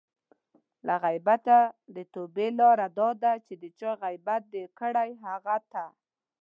[0.87, 1.57] له غیبته
[1.95, 5.83] د توبې لاره دا ده چې د چا غیبت دې کړی؛ هغه ته